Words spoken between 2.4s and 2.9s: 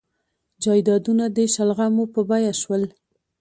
شول.